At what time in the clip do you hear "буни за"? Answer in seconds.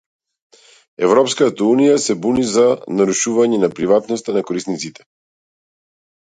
2.23-2.63